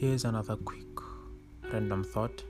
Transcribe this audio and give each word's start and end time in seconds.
Here's 0.00 0.24
another 0.24 0.56
quick 0.56 0.88
random 1.72 2.02
thought. 2.02 2.42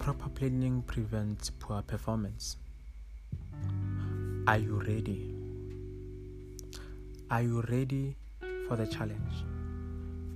Proper 0.00 0.28
planning 0.30 0.82
prevents 0.82 1.50
poor 1.50 1.82
performance. 1.82 2.56
Are 4.48 4.58
you 4.58 4.80
ready? 4.80 5.32
Are 7.30 7.42
you 7.42 7.62
ready 7.70 8.16
for 8.66 8.74
the 8.74 8.86
challenge? 8.88 9.44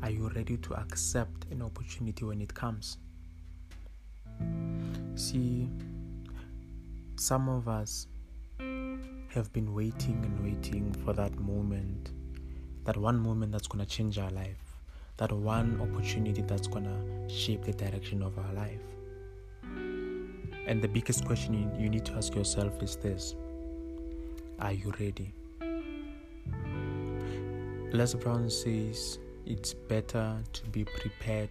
Are 0.01 0.11
you 0.11 0.31
ready 0.37 0.57
to 0.57 0.75
accept 0.75 1.47
an 1.51 1.63
opportunity 1.63 2.25
when 2.25 2.41
it 2.41 2.55
comes? 2.55 2.99
See, 5.17 5.69
some 7.17 7.49
of 7.49 7.67
us 7.67 8.07
have 9.39 9.53
been 9.53 9.73
waiting 9.73 10.19
and 10.25 10.43
waiting 10.43 10.93
for 11.05 11.13
that 11.13 11.39
moment, 11.39 12.11
that 12.83 12.97
one 12.97 13.17
moment 13.17 13.53
that's 13.53 13.69
going 13.69 13.85
to 13.85 13.89
change 13.89 14.19
our 14.19 14.31
life, 14.33 14.77
that 15.17 15.31
one 15.31 15.81
opportunity 15.81 16.43
that's 16.43 16.67
going 16.67 16.83
to 16.83 17.33
shape 17.33 17.63
the 17.63 17.73
direction 17.73 18.21
of 18.21 18.37
our 18.37 18.53
life. 18.53 18.83
And 20.67 20.83
the 20.83 20.89
biggest 20.89 21.25
question 21.25 21.73
you, 21.79 21.89
need 21.89 22.05
to 22.07 22.15
ask 22.15 22.35
yourself 22.35 22.83
is 22.83 22.97
this 22.97 23.37
Are 24.59 24.73
you 24.73 24.93
ready? 24.99 25.33
Les 27.93 28.15
Brown 28.15 28.51
says 28.51 29.21
it's 29.47 29.73
better 29.73 30.37
to 30.53 30.67
be 30.71 30.85
prepared 30.85 31.51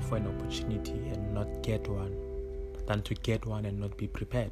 for 0.00 0.16
an 0.16 0.26
opportunity 0.26 1.08
and 1.12 1.32
not 1.32 1.62
get 1.62 1.86
one 1.86 2.16
than 2.88 3.00
to 3.02 3.14
get 3.14 3.46
one 3.46 3.64
and 3.64 3.78
not 3.78 3.96
be 3.96 4.08
prepared. 4.08 4.50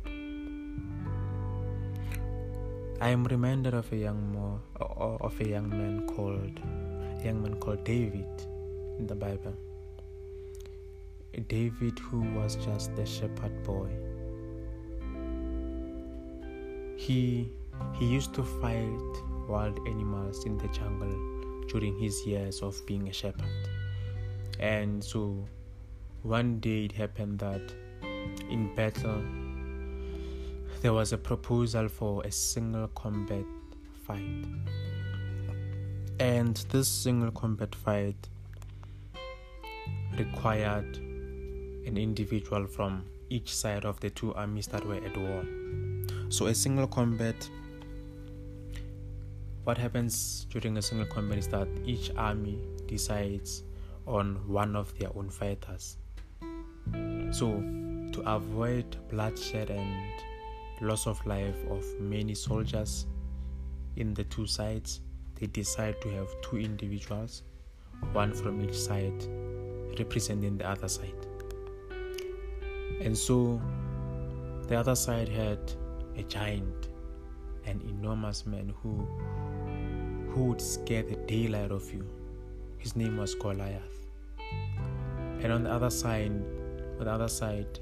I 3.05 3.10
am 3.10 3.24
reminded 3.24 3.74
of 3.74 3.92
a 3.92 3.97
young 3.97 4.60
of 4.80 5.38
a 5.38 5.47
young 5.47 5.69
man 5.69 6.06
called 6.06 6.58
young 7.22 7.42
man 7.42 7.56
called 7.60 7.84
David 7.84 8.44
in 8.98 9.06
the 9.06 9.14
Bible. 9.14 9.55
David 11.48 11.98
who 11.98 12.22
was 12.36 12.56
just 12.64 12.92
a 12.92 13.05
shepherd 13.05 13.62
boy. 13.62 13.91
He 16.97 17.52
he 17.92 18.06
used 18.06 18.32
to 18.41 18.42
fight 18.42 19.22
wild 19.50 19.78
animals 19.86 20.47
in 20.47 20.56
the 20.56 20.69
jungle 20.69 21.14
during 21.69 21.98
his 21.98 22.27
years 22.27 22.62
of 22.62 22.82
being 22.86 23.08
a 23.10 23.12
shepherd. 23.12 23.69
And 24.58 25.05
so 25.05 25.47
one 26.22 26.58
day 26.58 26.86
it 26.86 26.92
happened 26.92 27.41
that 27.41 27.75
in 28.48 28.75
battle 28.75 29.44
there 30.84 30.92
was 30.92 31.14
a 31.14 31.16
proposal 31.16 31.88
for 31.88 32.22
a 32.24 32.30
single 32.30 32.88
combat 32.88 33.46
fight. 34.06 34.44
And 36.20 36.54
this 36.68 36.88
single 36.88 37.30
combat 37.30 37.74
fight 37.74 38.28
required 40.18 40.98
an 40.98 41.96
individual 41.96 42.66
from 42.66 43.02
each 43.30 43.54
side 43.56 43.86
of 43.86 43.98
the 44.00 44.10
two 44.10 44.34
armies 44.34 44.66
that 44.66 44.86
were 44.86 44.96
at 44.96 45.16
war. 45.16 45.46
So 46.28 46.48
a 46.48 46.54
single 46.54 46.86
combat 46.86 47.48
what 49.64 49.78
happens 49.78 50.46
during 50.50 50.76
a 50.76 50.82
single 50.82 51.06
combat 51.06 51.38
is 51.38 51.48
that 51.48 51.69
each 51.86 52.10
army 52.14 52.58
decides 52.86 53.62
on 54.06 54.34
one 54.46 54.76
of 54.76 54.92
their 54.98 55.08
own 55.16 55.30
fighters. 55.30 55.96
So, 57.30 57.62
to 58.12 58.22
avoid 58.26 58.98
bloodshed 59.08 59.70
and 59.70 60.33
loss 60.84 61.06
of 61.06 61.24
life 61.27 61.56
of 61.70 61.84
many 62.00 62.34
soldiers 62.34 63.06
in 63.97 64.14
the 64.14 64.25
two 64.25 64.47
sides, 64.47 65.00
they 65.36 65.47
decide 65.47 66.00
to 66.03 66.10
have 66.10 66.28
two 66.42 66.59
individuals, 66.59 67.42
one 68.12 68.32
from 68.32 68.60
each 68.62 68.78
side, 68.78 69.25
representing 69.98 70.59
the 70.59 70.69
other 70.69 70.88
side. 70.88 71.26
And 73.00 73.16
so, 73.16 73.60
the 74.69 74.76
other 74.76 74.94
side 74.94 75.28
had 75.28 75.72
a 76.16 76.22
giant, 76.22 76.88
an 77.66 77.80
enormous 77.88 78.47
man 78.47 78.72
who 78.82 79.06
who 80.30 80.47
would 80.47 80.60
scare 80.60 81.04
the 81.04 81.16
daylight 81.26 81.70
of 81.70 81.92
you. 81.92 82.04
His 82.78 82.97
name 82.97 83.16
was 83.16 83.36
Goliath. 83.36 84.06
And 85.41 85.53
on 85.53 85.62
the 85.62 85.70
other 85.70 85.91
side, 85.91 86.32
on 86.98 87.04
the 87.04 87.10
other 87.10 87.28
side, 87.28 87.78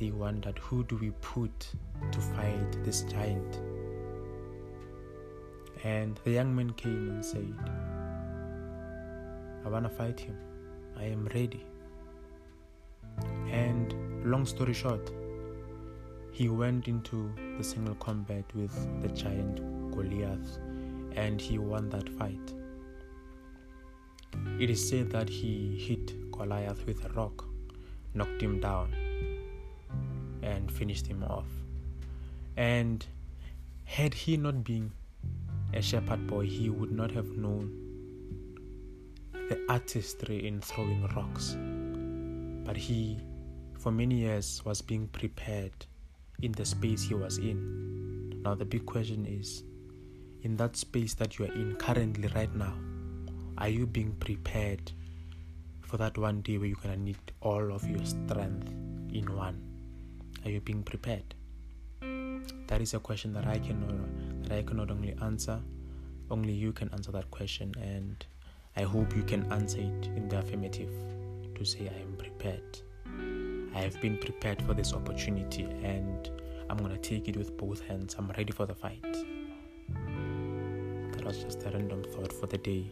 they 0.00 0.10
wondered 0.10 0.58
who 0.58 0.82
do 0.84 0.96
we 0.96 1.10
put 1.20 1.68
to 2.10 2.20
fight 2.20 2.84
this 2.84 3.02
giant? 3.02 3.60
And 5.84 6.18
the 6.24 6.30
young 6.30 6.56
man 6.56 6.72
came 6.72 7.10
and 7.10 7.24
said, 7.24 7.54
I 9.64 9.68
want 9.68 9.84
to 9.84 9.90
fight 9.90 10.18
him. 10.18 10.36
I 10.98 11.04
am 11.04 11.26
ready. 11.34 11.64
And 13.50 13.94
long 14.24 14.46
story 14.46 14.72
short, 14.72 15.10
he 16.32 16.48
went 16.48 16.88
into 16.88 17.30
the 17.58 17.64
single 17.64 17.94
combat 17.96 18.44
with 18.54 18.74
the 19.02 19.08
giant 19.08 19.56
Goliath 19.92 20.58
and 21.14 21.38
he 21.40 21.58
won 21.58 21.90
that 21.90 22.08
fight. 22.08 22.54
It 24.58 24.70
is 24.70 24.88
said 24.88 25.10
that 25.10 25.28
he 25.28 25.76
hit 25.76 26.30
Goliath 26.30 26.86
with 26.86 27.04
a 27.04 27.08
rock, 27.10 27.44
knocked 28.14 28.40
him 28.40 28.60
down, 28.60 28.94
and 30.42 30.70
finished 30.70 31.06
him 31.06 31.22
off. 31.24 31.46
And 32.56 33.04
had 33.84 34.14
he 34.14 34.36
not 34.36 34.64
been 34.64 34.92
a 35.72 35.82
shepherd 35.82 36.26
boy, 36.26 36.46
he 36.46 36.70
would 36.70 36.92
not 36.92 37.10
have 37.10 37.36
known 37.36 37.76
the 39.32 39.60
artistry 39.68 40.46
in 40.46 40.60
throwing 40.60 41.02
rocks. 41.16 41.56
But 42.64 42.76
he, 42.76 43.18
for 43.78 43.90
many 43.90 44.16
years, 44.16 44.62
was 44.64 44.82
being 44.82 45.08
prepared 45.08 45.72
in 46.42 46.52
the 46.52 46.64
space 46.64 47.02
he 47.02 47.14
was 47.14 47.38
in. 47.38 48.42
Now, 48.42 48.54
the 48.54 48.64
big 48.64 48.86
question 48.86 49.26
is 49.26 49.64
in 50.42 50.56
that 50.56 50.76
space 50.76 51.14
that 51.14 51.38
you 51.38 51.46
are 51.46 51.52
in 51.52 51.76
currently 51.76 52.28
right 52.28 52.54
now 52.54 52.74
are 53.58 53.68
you 53.68 53.86
being 53.86 54.12
prepared 54.12 54.92
for 55.82 55.98
that 55.98 56.16
one 56.16 56.40
day 56.40 56.56
where 56.56 56.66
you're 56.66 56.78
going 56.82 56.94
to 56.94 57.00
need 57.00 57.18
all 57.42 57.72
of 57.72 57.88
your 57.88 58.04
strength 58.06 58.70
in 59.12 59.26
one 59.36 59.69
are 60.44 60.50
you 60.50 60.60
being 60.60 60.82
prepared? 60.82 61.34
That 62.66 62.80
is 62.80 62.94
a 62.94 63.00
question 63.00 63.32
that 63.34 63.46
i 63.46 63.58
cannot 63.58 64.44
that 64.44 64.52
i 64.52 64.62
cannot 64.62 64.90
only 64.90 65.14
answer. 65.22 65.60
Only 66.30 66.52
you 66.52 66.72
can 66.72 66.88
answer 66.92 67.12
that 67.12 67.30
question 67.30 67.74
and 67.80 68.24
i 68.76 68.82
hope 68.82 69.14
you 69.16 69.22
can 69.22 69.50
answer 69.52 69.78
it 69.78 70.06
in 70.16 70.28
the 70.28 70.38
affirmative 70.38 70.92
to 71.54 71.64
say 71.64 71.88
i 71.88 72.00
am 72.00 72.16
prepared. 72.16 72.80
I 73.74 73.80
have 73.80 74.00
been 74.00 74.18
prepared 74.18 74.62
for 74.62 74.74
this 74.74 74.92
opportunity 74.94 75.64
and 75.64 76.30
i'm 76.70 76.78
to 76.78 76.96
take 76.98 77.28
it 77.28 77.36
with 77.36 77.56
both 77.56 77.80
hands. 77.86 78.14
I'm 78.18 78.30
ready 78.30 78.52
for 78.52 78.66
the 78.66 78.74
fight. 78.74 79.02
That 81.12 81.24
was 81.24 81.42
just 81.42 81.64
a 81.64 81.70
random 81.70 82.04
thought 82.04 82.32
for 82.32 82.46
the 82.46 82.58
day. 82.58 82.86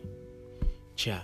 Ciao. 0.97 1.23